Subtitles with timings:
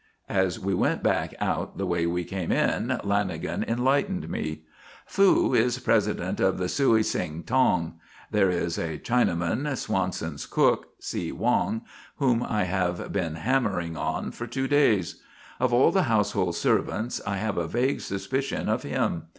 [0.29, 4.63] As we went back out the way we came in, Lanagan enlightened me.
[5.05, 7.99] "Fu is president of the Suey Sing Tong.
[8.31, 11.83] There is a Chinaman, Swanson's cook, See Wong,
[12.15, 15.21] whom I have been hammering on for two days.
[15.59, 19.25] Of all the household servants, I have a vague suspicion of him.